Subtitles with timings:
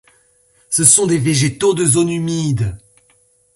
[0.71, 2.75] Ce sont des végétaux de zones humides.